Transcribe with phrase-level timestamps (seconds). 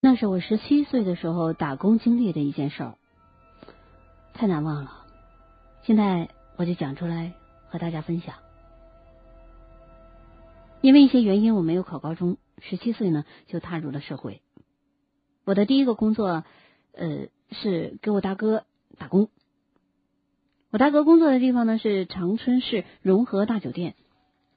[0.00, 2.94] 那是我十七岁的时候打工经历的一件事儿，
[4.32, 5.04] 太难忘了。
[5.82, 7.32] 现在我就讲出来
[7.68, 8.36] 和大家分享。
[10.80, 14.40] 因为一些原因，我没有考高中，十七岁呢就踏入了社会。
[15.44, 16.44] 我的第一个工作，
[16.92, 18.64] 呃，是给我大哥
[18.98, 19.28] 打工。
[20.70, 23.96] 我大哥工作的地方呢是长春市融合大酒店。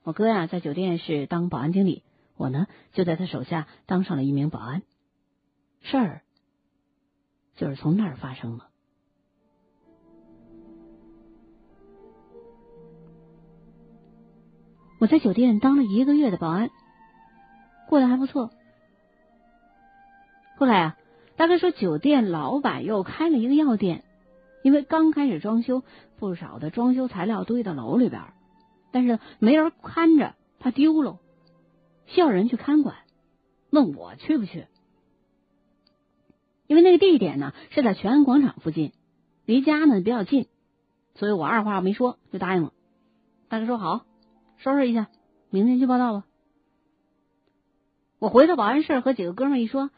[0.03, 2.03] 我哥呀在酒店是当保安经理，
[2.37, 4.83] 我呢就在他手下当上了一名保安。
[5.81, 6.21] 事儿
[7.55, 8.65] 就是从那儿发生的。
[14.99, 16.69] 我在酒店当了一个月的保安，
[17.89, 18.51] 过得还不错。
[20.57, 20.97] 后来啊，
[21.37, 24.03] 大哥说酒店老板又开了一个药店，
[24.61, 25.81] 因为刚开始装修，
[26.19, 28.21] 不少的装修材料堆到楼里边，
[28.91, 31.17] 但是没人看着，怕丢了，
[32.05, 32.97] 需要人去看管，
[33.71, 34.67] 问我去不去。
[36.71, 38.93] 因为那个地点呢是在全安广场附近，
[39.43, 40.47] 离家呢比较近，
[41.15, 42.71] 所以我二话没说就答应了。
[43.49, 44.05] 大哥说好，
[44.55, 45.09] 收拾一下，
[45.49, 46.25] 明天去报道吧。
[48.19, 49.89] 我回到保安室和几个哥们一说，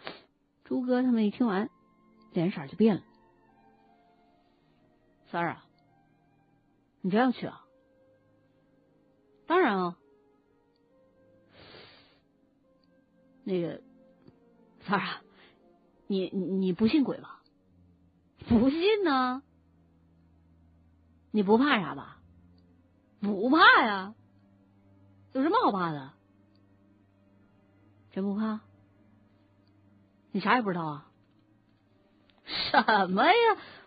[0.63, 1.69] 朱哥他们一听完，
[2.31, 3.03] 脸色就变了。
[5.29, 5.65] 三儿啊，
[7.01, 7.63] 你真要去啊？
[9.45, 9.95] 当然啊。
[13.43, 13.79] 那个
[14.87, 15.22] 三儿啊。
[16.07, 17.41] 你你不信鬼吧？
[18.47, 19.41] 不信呢？
[21.31, 22.19] 你不怕啥吧？
[23.21, 24.13] 不怕呀，
[25.31, 26.11] 有什么好怕的？
[28.11, 28.59] 真不怕？
[30.31, 31.09] 你啥也不知道啊？
[32.71, 33.33] 什么呀？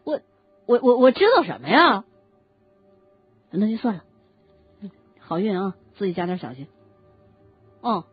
[0.04, 0.20] 我
[0.66, 2.04] 我我我知道什么呀？
[3.50, 4.04] 那就算了，
[5.20, 6.66] 好运啊，自己加点小心。
[7.80, 8.06] 哦。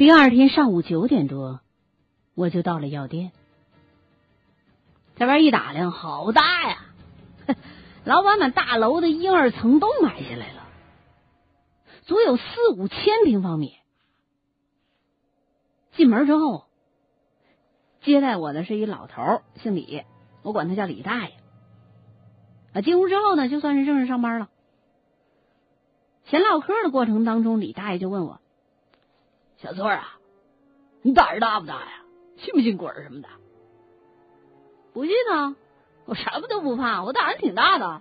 [0.00, 1.60] 第二天上午九点多，
[2.34, 3.32] 我就到了药店。
[5.16, 6.86] 这边一打量，好大呀！
[8.04, 10.66] 老板把大楼的一二层都买下来了，
[12.06, 12.44] 足有四
[12.78, 13.74] 五千平方米。
[15.92, 16.64] 进门之后，
[18.00, 20.04] 接待我的是一老头，姓李，
[20.40, 21.34] 我管他叫李大爷。
[22.72, 24.48] 啊，进屋之后呢，就算是正式上班了。
[26.24, 28.39] 闲唠嗑的过程当中，李大爷就问我。
[29.62, 30.18] 小翠啊，
[31.02, 32.02] 你胆儿大不大呀？
[32.38, 33.28] 信不信鬼什么的？
[34.94, 35.54] 不信啊，
[36.06, 38.00] 我什么都不怕，我胆儿挺大的。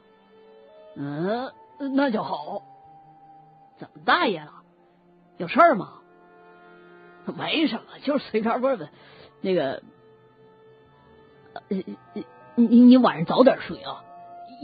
[0.96, 1.52] 嗯，
[1.96, 2.64] 那就好。
[3.78, 4.64] 怎么大爷了？
[5.38, 6.00] 有事儿吗？
[7.25, 8.90] 没什么，就是随便问问。
[9.42, 9.84] 那个，
[11.68, 11.98] 你
[12.56, 14.03] 你你晚上早点睡啊。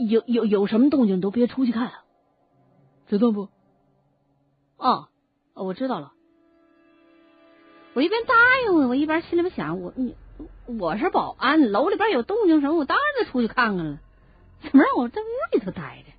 [0.08, 2.04] 有有有什么动静都别出去看啊，
[3.06, 3.48] 知道不？
[4.78, 5.08] 啊，
[5.54, 6.12] 我知道了。
[7.96, 8.34] 我一边答
[8.66, 10.14] 应我，我一边心里边想：我你
[10.66, 13.98] 我是保安，楼里边有动静什么，我当然得出去看看了。
[14.60, 15.24] 怎么让我在屋
[15.54, 16.12] 里头待着？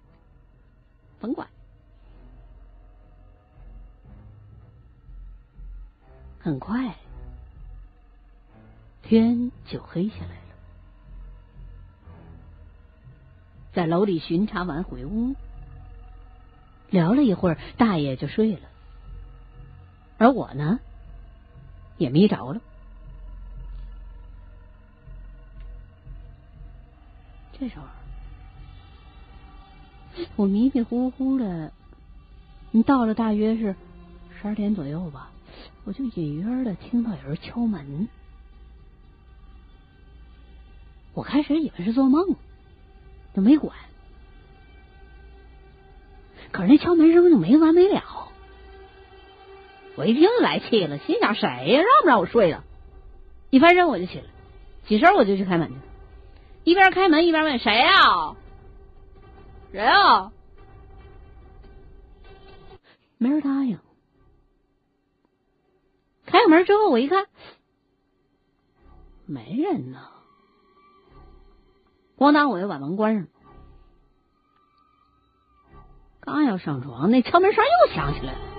[1.19, 1.47] 甭管。
[6.39, 6.95] 很快，
[9.03, 10.55] 天就黑下来了。
[13.73, 15.35] 在楼里巡查完回屋，
[16.89, 18.61] 聊了一会儿，大爷就睡了，
[20.17, 20.79] 而我呢？
[21.97, 22.61] 也迷着了。
[27.59, 27.85] 这时候，
[30.35, 31.73] 我迷迷糊糊的，
[32.69, 33.75] 你到了大约是
[34.39, 35.31] 十二点左右吧，
[35.83, 38.07] 我就隐约的听到有人敲门。
[41.15, 42.35] 我开始以为是做梦，
[43.33, 43.75] 就没管。
[46.51, 48.31] 可是那敲门声就没完没了。
[49.97, 51.81] 我一听来气了，心想谁呀？
[51.81, 52.63] 让不让我睡了？
[53.49, 54.25] 一翻身我就起来，
[54.87, 55.75] 起身我就去开门去。
[56.63, 58.35] 一边开门一边问谁呀？
[59.71, 60.31] 谁啊？
[63.17, 63.79] 没人答应。
[66.27, 67.25] 开门之后我一看，
[69.25, 70.09] 没人呢。
[72.17, 73.27] 咣当，我就把门关上。
[76.19, 78.56] 刚要上床，那敲门声又响起来了。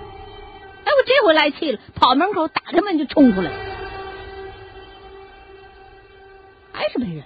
[0.89, 3.53] 哎，我这回来气了，跑门口打开门就冲出来，
[6.73, 7.25] 还是没人，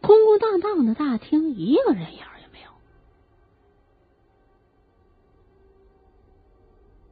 [0.00, 2.70] 空空荡荡的大厅一个人影也没有，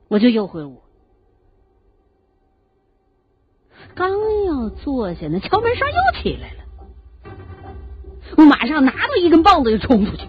[0.07, 0.81] 我就又回屋，
[3.97, 4.13] 刚
[4.45, 6.59] 要坐下，那敲门声又起来了。
[8.37, 10.23] 我马上拿着一根棒子就冲出去，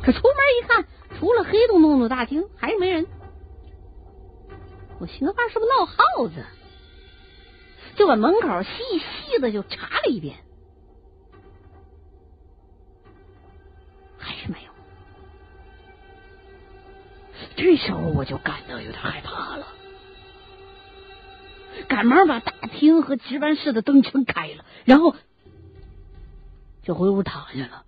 [0.00, 0.86] 可出门一看，
[1.18, 3.06] 除了黑洞洞的大厅，还是没人。
[4.98, 6.44] 我寻思，怕是不是闹耗子？
[7.96, 8.68] 就把门口细
[8.98, 10.38] 细的就查了一遍，
[14.18, 14.70] 还是没有。
[17.56, 19.68] 这时候我就感到有点害怕了，
[21.86, 25.14] 赶忙把大厅和值班室的灯全开了，然后
[26.82, 27.84] 就回屋躺下了。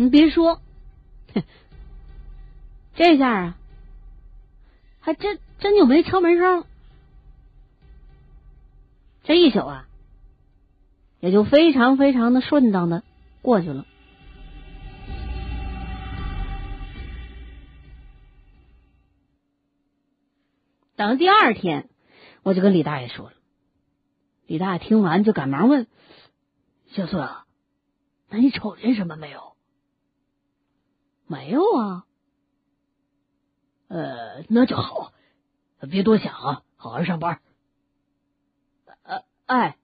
[0.00, 0.62] 你别说，
[2.94, 3.58] 这下啊，
[5.00, 6.64] 还真真就没敲门声，
[9.24, 9.88] 这一宿啊，
[11.18, 13.02] 也就非常非常的顺当的
[13.42, 13.86] 过去了。
[20.94, 21.88] 等第二天，
[22.44, 23.32] 我就跟李大爷说了。
[24.46, 25.88] 李大爷听完就赶忙问
[26.94, 27.28] ：“小孙，
[28.28, 29.40] 那你瞅见什么没有
[31.28, 32.04] ？”“没有啊。
[33.86, 35.12] ”“呃，那就好，
[35.88, 37.40] 别多想啊，好好上班。
[39.04, 39.76] ”“呃，哎。”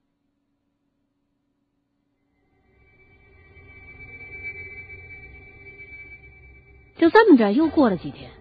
[6.97, 8.31] 就这么着，又过了几天，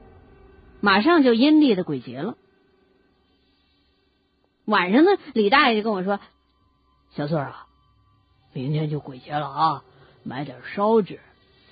[0.80, 2.36] 马上就阴历的鬼节了。
[4.64, 6.20] 晚上呢，李大爷就跟我说
[7.10, 7.66] ：“小翠啊，
[8.52, 9.84] 明天就鬼节了啊，
[10.22, 11.18] 买点烧纸，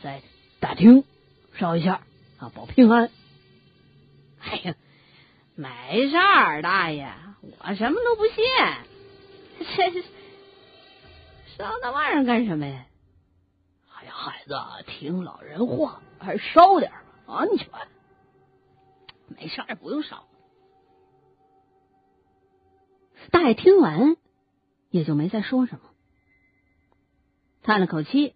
[0.02, 0.22] 在
[0.58, 1.04] 大厅
[1.54, 2.02] 烧一下
[2.38, 3.10] 啊，保平安。”
[4.40, 4.74] 哎呀，
[5.54, 8.34] 没事儿，大爷，我什么都不信。
[11.56, 12.86] 这烧那玩意儿干什么呀？
[13.94, 14.54] 哎呀，孩子，
[14.86, 16.90] 听老人话，还是烧点
[17.26, 17.68] 吧安全。
[19.28, 20.26] 没事，不用烧。
[23.30, 24.16] 大爷听完，
[24.90, 25.82] 也就没再说什么，
[27.62, 28.34] 叹了口气，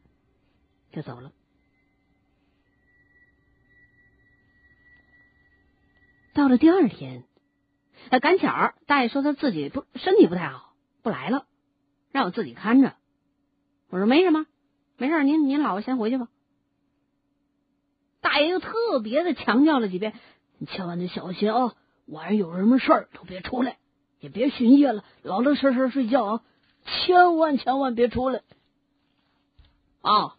[0.93, 1.33] 就走了。
[6.37, 7.25] 到了第二天，
[8.21, 11.47] 赶巧大爷说他自己不身体不太好，不来了，
[12.13, 12.95] 让我自己看着。
[13.89, 14.45] 我说没什么，
[14.99, 16.29] 没事，您您老婆先回去吧。
[18.21, 20.13] 大爷又特别的强调了几遍，
[20.59, 21.75] 你千万得小心啊，
[22.05, 23.79] 晚上有什么事儿都别出来。
[24.21, 26.43] 也别巡夜了，老老实实睡觉啊！
[26.85, 28.43] 千万千万别出来
[30.01, 30.37] 啊！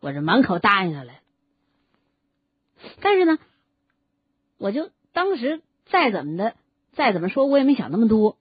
[0.00, 1.22] 我这满口答应下来，
[3.00, 3.38] 但是呢，
[4.58, 6.56] 我就当时再怎么的，
[6.92, 8.36] 再怎么说，我也没想那么多。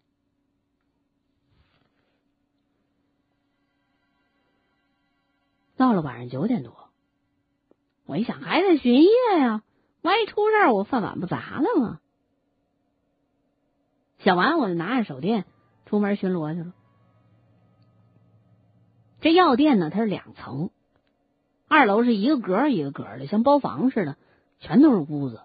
[5.76, 6.90] 到了晚上九点多，
[8.06, 9.64] 我一想还得巡夜呀，
[10.02, 12.00] 万一出事，我饭碗不砸了吗？
[14.20, 15.46] 想完，我就拿着手电
[15.86, 16.74] 出门巡逻去了。
[19.20, 20.70] 这药店呢，它是两层，
[21.68, 24.16] 二楼是一个格一个格的，像包房似的，
[24.60, 25.42] 全都是屋子。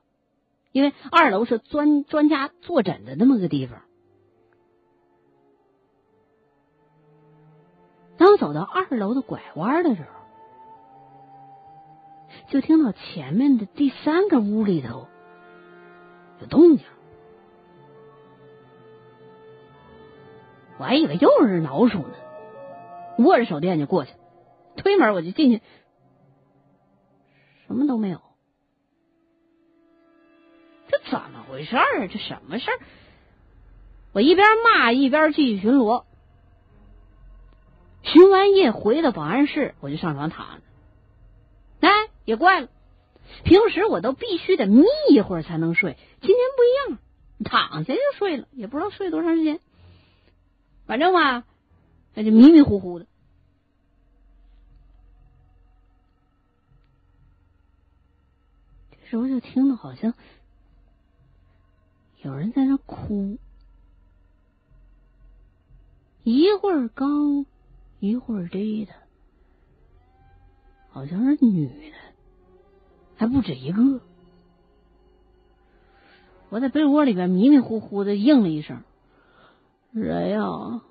[0.79, 3.83] 因为二楼是专专家坐诊的那么个地方。
[8.17, 10.09] 当走到二楼的拐弯的时候，
[12.49, 15.09] 就听到前面的第三个屋里头
[16.41, 16.87] 有动静。
[20.79, 22.15] 我还以为又是老鼠呢，
[23.19, 24.13] 握着手电就过去，
[24.77, 25.61] 推门我就进去，
[27.67, 28.21] 什么都没有。
[31.11, 31.85] 怎么回事啊？
[32.11, 32.79] 这什么事儿？
[34.13, 36.05] 我一边骂一边继续巡逻。
[38.03, 40.63] 巡完夜回到保安室，我就上床躺着。
[41.87, 41.91] 哎，
[42.25, 42.69] 也怪了，
[43.45, 46.99] 平时我都必须得眯一会儿才能睡，今天不一样，
[47.45, 49.61] 躺下就睡了，也不知道睡多长时间。
[50.87, 51.45] 反正嘛，
[52.15, 53.07] 那就迷迷糊糊的。
[58.91, 60.15] 这时候就听到好像
[62.23, 63.39] 有人在那哭，
[66.25, 67.07] 一会儿高，
[68.01, 68.93] 一会儿低的，
[70.91, 71.97] 好像是女的，
[73.17, 74.01] 还不止一个。
[76.51, 78.83] 我在被窝里边迷迷糊糊的应了一声。
[79.95, 80.83] 谁呀？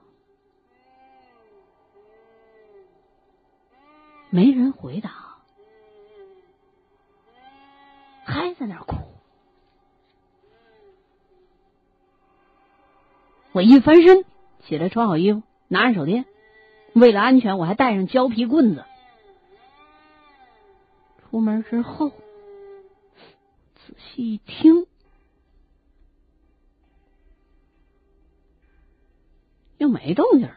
[4.30, 5.40] 没人回答，
[8.24, 8.96] 还在那哭。
[13.58, 14.24] 我一翻身
[14.68, 16.26] 起来，穿好衣服，拿着手电，
[16.94, 18.86] 为了安全，我还带上胶皮棍子。
[21.32, 22.10] 出门之后，
[23.74, 24.86] 仔细一听，
[29.80, 30.56] 又没动静了。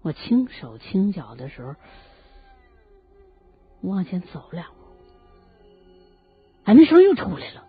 [0.00, 1.74] 我轻手轻脚的时候，
[3.82, 4.77] 往前走两步，
[6.68, 7.64] 哎，那声又出来了。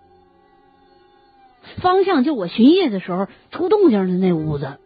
[1.78, 4.78] 方向就我巡夜的时候出动静的那屋子。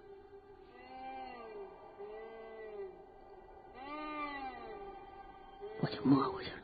[5.81, 6.57] 我就摸过去了，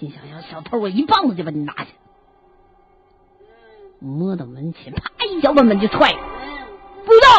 [0.00, 1.86] 心想：要小偷，我一棒子就把你拿下。
[4.00, 6.18] 摸到门前，啪一脚把门就踹了，
[7.04, 7.20] 不动。
[7.20, 7.35] 定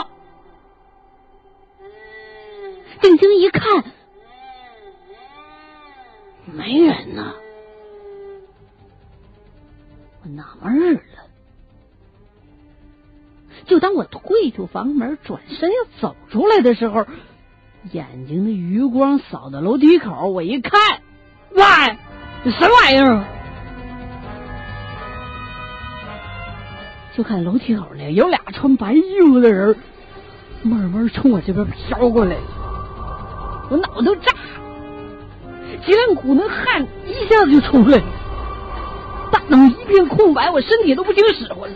[14.57, 17.05] 出房门，转身要走出来的时候，
[17.91, 20.99] 眼睛的余光扫到楼梯口，我一看，
[21.51, 21.61] 喂，
[22.51, 23.23] 什么玩意儿？
[27.15, 29.77] 就看楼梯口那有俩穿白衣服的人，
[30.63, 32.35] 慢慢冲我这边飘过来。
[33.69, 34.31] 我脑子都炸，
[35.85, 38.03] 脊梁骨那汗一下子就出来了，
[39.31, 41.75] 大脑一片空白，我身体都不听使唤了。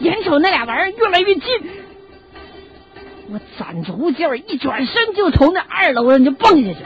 [0.00, 1.42] 眼瞅那俩玩意儿越来越近，
[3.30, 6.84] 我攒足劲儿，一转身就从那二楼上就蹦下去。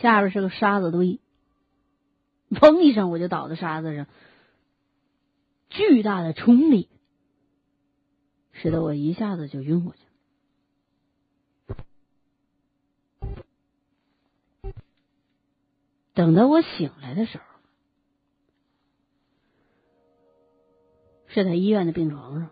[0.00, 1.20] 下边是个沙子堆，
[2.50, 4.06] 砰一声我就倒在沙子上，
[5.68, 6.88] 巨大的冲力
[8.52, 9.98] 使得我一下子就晕过去。
[16.20, 17.44] 等到我醒来的时候，
[21.28, 22.50] 是在医院的病床上，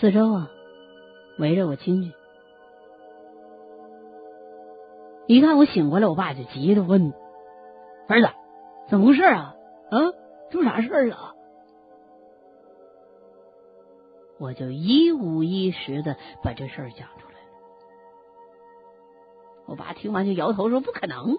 [0.00, 0.48] 四周啊
[1.38, 2.14] 围着我亲戚。
[5.26, 7.12] 一看我醒过来，我爸就急的问
[8.08, 8.28] ：“儿子，
[8.88, 9.54] 怎么回事啊？
[9.90, 9.98] 啊，
[10.50, 11.34] 出啥事了？”
[14.40, 17.31] 我就一五一十的把这事讲出来。
[19.72, 21.38] 我爸听完就摇头说：“不可能。”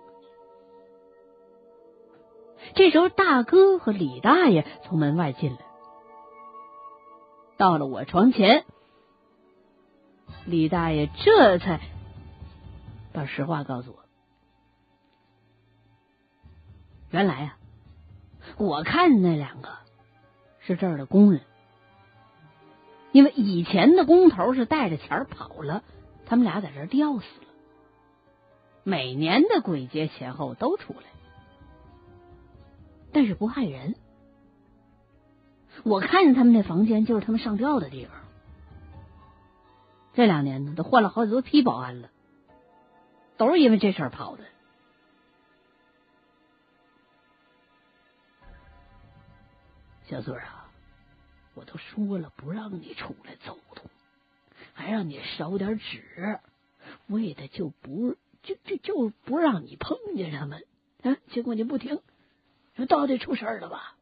[2.73, 5.59] 这时候，大哥和李大爷从门外进来，
[7.57, 8.65] 到了我床前，
[10.47, 11.79] 李大爷这才。
[13.13, 13.99] 把实话告诉我。
[17.11, 17.57] 原来啊，
[18.57, 19.69] 我看那两个
[20.59, 21.41] 是这儿的工人，
[23.11, 25.83] 因为以前的工头是带着钱跑了，
[26.25, 27.52] 他们俩在这吊死了。
[28.83, 31.07] 每年的鬼节前后都出来，
[33.11, 33.95] 但是不害人。
[35.83, 38.15] 我看见他们那房间就是他们上吊的地方。
[40.13, 42.09] 这两年呢，都换了好几多批保安了。
[43.35, 44.43] 都是因为这事儿跑的，
[50.05, 50.69] 小嘴啊，
[51.55, 53.89] 我都说了不让你出来走动，
[54.73, 56.39] 还让你烧点纸，
[57.07, 60.65] 为的就不就就就不让你碰见他们
[61.01, 61.17] 啊！
[61.31, 62.01] 结果你不听，
[62.75, 63.95] 说到底出事儿了吧？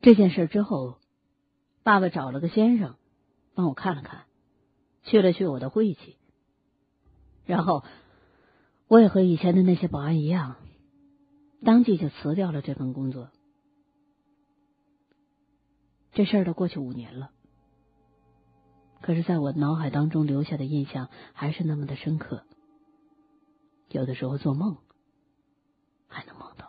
[0.00, 0.98] 这件事之后，
[1.82, 2.96] 爸爸找了个先生
[3.54, 4.26] 帮我看了看，
[5.02, 6.16] 去了去我的晦气，
[7.46, 7.82] 然后
[8.86, 10.56] 我也和以前的那些保安一样，
[11.64, 13.30] 当即就辞掉了这份工作。
[16.14, 17.32] 这事儿都过去五年了，
[19.02, 22.44] 可是在我脑海当中留下的印象还是那么的深刻，
[23.88, 24.78] 有的时候做梦
[26.06, 26.63] 还能梦到。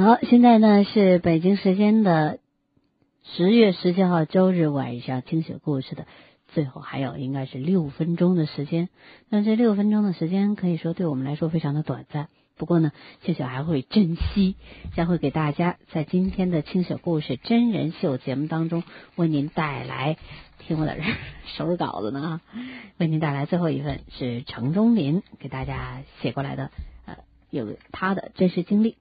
[0.00, 2.38] 好，现在呢是北京时间的
[3.24, 6.06] 十月十七号周日晚上，听雪故事的
[6.46, 8.90] 最后还有应该是六分钟的时间。
[9.28, 12.92] 那这六分钟的时间可以说对我们来说非常的短暂，不过呢，
[13.24, 14.54] 青雪还会珍惜，
[14.94, 18.84] 将会给大家在今天的听雪故事真人秀节目当中
[19.16, 20.16] 为您带来。
[20.60, 21.02] 听我在这
[21.56, 22.40] 收拾稿子呢啊，
[22.98, 26.70] 为您带来最后一份是程中林给大家写过来的，
[27.04, 27.16] 呃，
[27.50, 28.94] 有他的真实经历。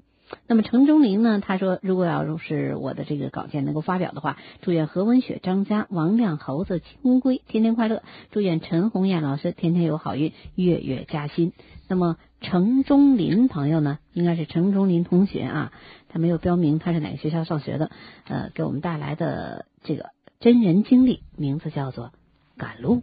[0.47, 1.39] 那么程中林呢？
[1.39, 11.53] 他说，如果要是我的这个稿件能够发表的话，祝愿何文雪、张佳、王亮、猴子、金龟天天快乐；祝愿陈红艳老师天天有好运，月月加薪。
[11.87, 13.99] 那么程中林朋友呢？
[14.13, 15.71] 应该是程中林同学啊，
[16.09, 17.89] 他没有标明他是哪个学校上学的。
[18.27, 22.07] 呃，给我们带来的这个真人经历，名字叫做
[22.57, 22.97] 《赶路》。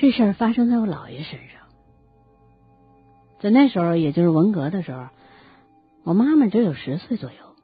[0.00, 1.60] 这事儿发生在我姥爷身上，
[3.38, 5.08] 在那时候，也就是文革的时候，
[6.04, 7.54] 我妈妈只有十岁左右。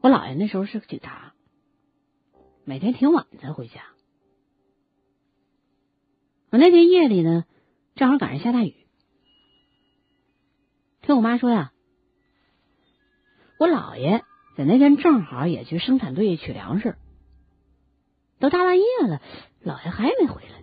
[0.00, 1.34] 我姥爷那时候是个警察，
[2.64, 3.80] 每天挺晚才回家。
[6.50, 7.44] 我那天夜里呢，
[7.94, 8.74] 正好赶上下大雨。
[11.02, 11.72] 听我妈说呀，
[13.60, 14.24] 我姥爷
[14.56, 16.96] 在那天正好也去生产队取粮食，
[18.40, 19.22] 都大半夜了，
[19.64, 20.60] 姥爷还没回来。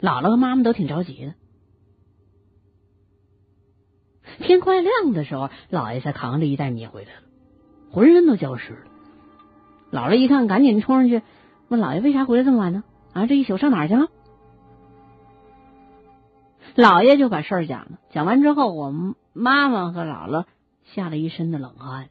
[0.00, 1.34] 姥姥和妈妈都挺着急的。
[4.38, 7.20] 天快亮的时候，姥爷才扛着一袋米回来了，
[7.90, 8.86] 浑身都浇湿了。
[9.90, 11.22] 姥姥一看，赶紧冲上去
[11.68, 12.84] 问姥爷：“为啥回来这么晚呢？
[13.12, 14.08] 啊，这一宿上哪儿去了？”
[16.76, 17.98] 姥爷就把事儿讲了。
[18.10, 20.44] 讲完之后，我们妈妈和姥姥
[20.84, 22.08] 吓了一身的冷汗。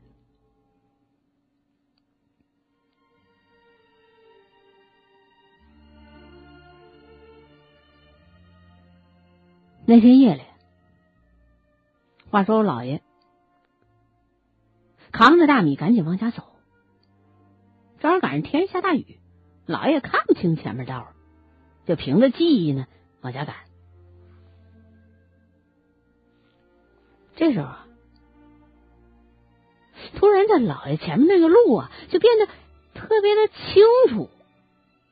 [9.90, 10.44] 那天夜里，
[12.30, 13.02] 话说我姥爷
[15.12, 16.44] 扛着大米赶紧往家走，
[18.00, 19.20] 正好赶上天下大雨，
[19.66, 21.08] 姥爷看不清前面道
[21.88, 22.86] 就凭着记忆呢
[23.22, 23.56] 往家赶。
[27.36, 27.88] 这时候啊，
[30.18, 32.46] 突然这姥爷前面那个路啊，就变得
[32.94, 34.30] 特别的清楚、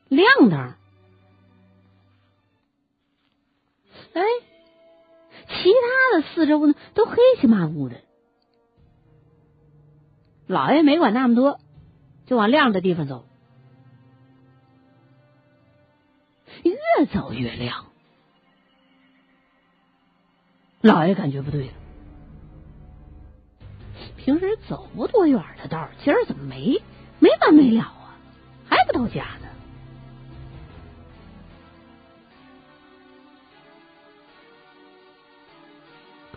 [0.08, 0.76] 亮堂，
[4.14, 4.22] 哎。
[5.62, 7.98] 其他的四周呢，都黑漆麻乌的。
[10.46, 11.60] 老爷没管那么多，
[12.26, 13.26] 就往亮的地方走。
[16.64, 17.86] 越走越亮，
[20.82, 21.74] 老爷感觉不对了。
[24.18, 26.82] 平时走不多远的道，今儿怎么没
[27.20, 28.18] 没完没了啊？
[28.68, 29.48] 还不到家呢？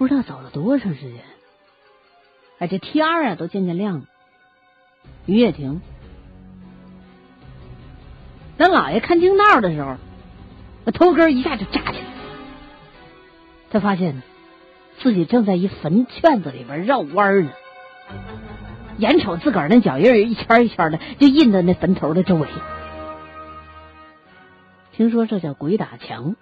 [0.01, 1.21] 不知道走了多长时间，
[2.59, 4.07] 哎，这天啊都渐渐亮了，
[5.27, 5.83] 雨也停。
[8.57, 9.99] 等老爷看清道的时候，
[10.87, 12.23] 那头根一下就炸起来了。
[13.69, 14.23] 他发现
[15.01, 17.53] 自己正在一坟圈子里边绕弯呢，
[18.97, 22.49] 眼瞅自个儿那脚印一圈一圈的就印在那坟头的周围。
[24.93, 26.37] 听说这叫鬼打墙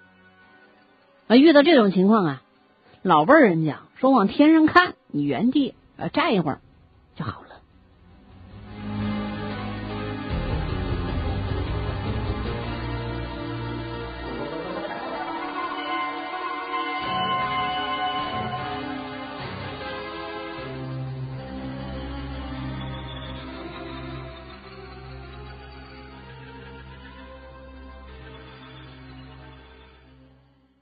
[1.27, 1.35] 啊！
[1.35, 2.41] 遇到这种情况啊。
[3.01, 6.59] 老辈人讲说，往天上看，你原地呃站一会儿
[7.15, 7.48] 就好了。